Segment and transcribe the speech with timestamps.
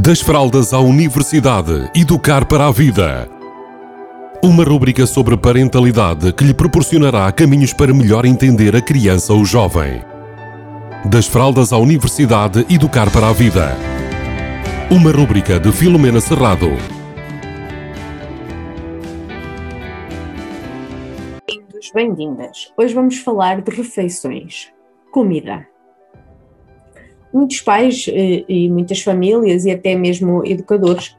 [0.00, 3.28] Das fraldas à universidade, educar para a vida.
[4.40, 10.00] Uma rúbrica sobre parentalidade que lhe proporcionará caminhos para melhor entender a criança ou jovem.
[11.04, 13.76] Das fraldas à universidade, educar para a vida.
[14.88, 16.68] Uma rúbrica de Filomena Serrado.
[21.92, 22.72] Bem-vindas.
[22.76, 24.70] Hoje vamos falar de refeições,
[25.10, 25.66] comida
[27.32, 31.16] muitos pais eh, e muitas famílias e até mesmo educadores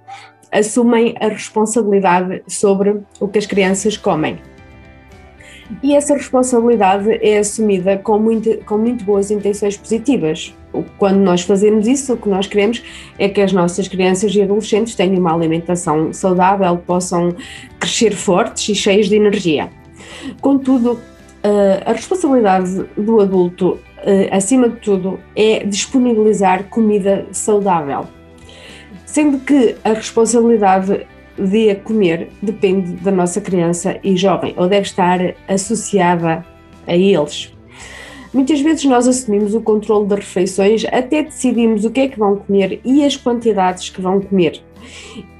[0.51, 4.39] assumem a responsabilidade sobre o que as crianças comem.
[5.83, 10.55] E essa responsabilidade é assumida com muito, com muito boas intenções positivas.
[10.97, 12.83] Quando nós fazemos isso, o que nós queremos
[13.19, 17.35] é que as nossas crianças e adolescentes tenham uma alimentação saudável, possam
[17.79, 19.69] crescer fortes e cheios de energia.
[20.41, 20.99] Contudo,
[21.85, 28.05] a responsabilidade do adulto uh, acima de tudo, é disponibilizar comida saudável.
[29.05, 34.87] Sendo que a responsabilidade de a comer depende da nossa criança e jovem, ou deve
[34.87, 36.45] estar associada
[36.85, 37.53] a eles.
[38.33, 42.35] Muitas vezes nós assumimos o controle das refeições, até decidimos o que é que vão
[42.35, 44.61] comer e as quantidades que vão comer.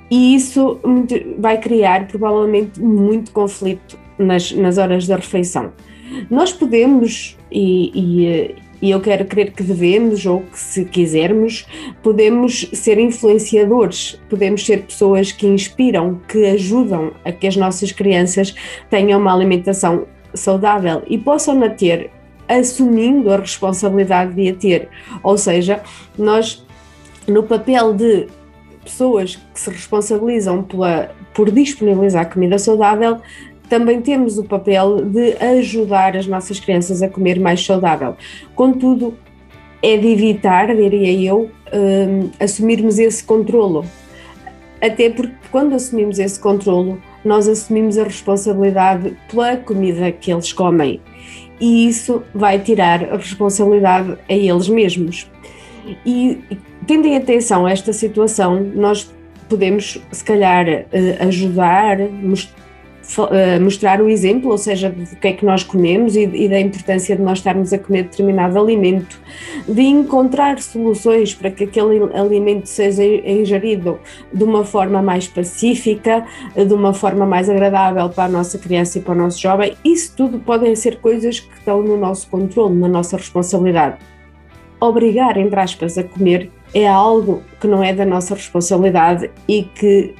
[0.09, 0.80] E isso
[1.38, 5.72] vai criar provavelmente muito conflito nas, nas horas da refeição.
[6.30, 11.66] Nós podemos, e, e, e, eu quero crer que devemos, ou que se quisermos,
[12.03, 18.53] podemos ser influenciadores, podemos ser pessoas que inspiram, que ajudam a que as nossas crianças
[18.90, 22.12] tenham uma alimentação saudável e possam a ter
[22.47, 24.90] assumindo a responsabilidade de a ter.
[25.22, 25.81] Ou seja,
[26.17, 26.66] nós,
[27.28, 28.28] no papel de
[28.84, 33.20] pessoas que se responsabilizam pela, por disponibilizar comida saudável,
[33.70, 38.16] também temos o papel de ajudar as nossas crianças a comer mais saudável.
[38.56, 39.16] Contudo,
[39.81, 43.86] é de evitar, diria eu, um, assumirmos esse controlo.
[44.81, 51.02] Até porque quando assumimos esse controlo, nós assumimos a responsabilidade pela comida que eles comem.
[51.59, 55.29] E isso vai tirar a responsabilidade a eles mesmos.
[56.06, 56.40] E
[56.88, 59.13] tendo em atenção a esta situação, nós
[59.50, 62.50] podemos, se calhar, eh, ajudar, uh,
[63.62, 67.16] mostrar o exemplo, ou seja, do que é que nós comemos e, e, da importância
[67.16, 69.20] de nós estarmos a comer determinado alimento,
[69.68, 74.00] de encontrar soluções para que aquele alimento seja ingerido
[74.31, 76.25] de uma forma mais pacífica,
[76.56, 79.76] de uma forma mais agradável para a nossa criança e para o nosso jovem.
[79.84, 83.97] Isso tudo podem ser coisas que estão no nosso controle, na nossa responsabilidade.
[84.80, 90.14] Obrigar, entre aspas, a comer é algo que não é da nossa responsabilidade e que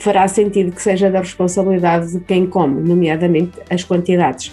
[0.00, 4.52] fará sentido que seja da responsabilidade de quem come, nomeadamente as quantidades.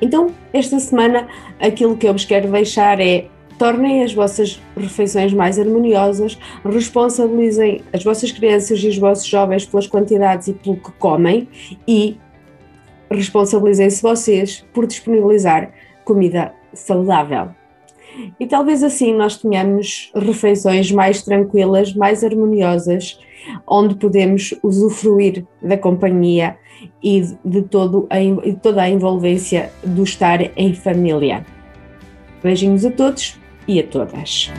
[0.00, 1.26] Então, esta semana,
[1.60, 3.26] aquilo que eu vos quero deixar é
[3.58, 9.86] tornem as vossas refeições mais harmoniosas, responsabilizem as vossas crianças e os vossos jovens pelas
[9.86, 11.48] quantidades e pelo que comem
[11.86, 12.16] e
[13.10, 15.70] responsabilizem-se vocês por disponibilizar
[16.04, 17.61] comida saudável.
[18.38, 23.18] E talvez assim nós tenhamos refeições mais tranquilas, mais harmoniosas,
[23.66, 26.56] onde podemos usufruir da companhia
[27.02, 31.44] e de, todo a, de toda a envolvência do estar em família.
[32.42, 34.50] Beijinhos a todos e a todas.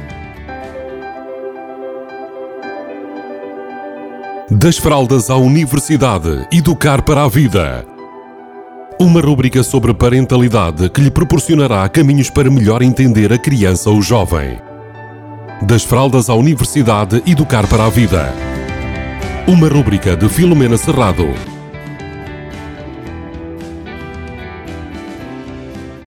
[4.49, 7.92] Das fraldas à universidade, educar para a vida.
[8.99, 14.59] Uma rúbrica sobre parentalidade que lhe proporcionará caminhos para melhor entender a criança ou jovem.
[15.61, 18.33] Das fraldas à universidade, educar para a vida.
[19.47, 21.52] Uma rúbrica de Filomena Serrado.